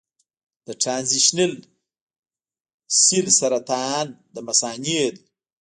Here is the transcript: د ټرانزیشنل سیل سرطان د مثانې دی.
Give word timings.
د 0.67 0.69
ټرانزیشنل 0.81 1.53
سیل 3.03 3.27
سرطان 3.39 4.05
د 4.33 4.35
مثانې 4.47 4.97
دی. 5.15 5.21